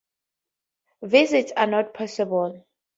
[1.03, 2.65] Visits are not possible.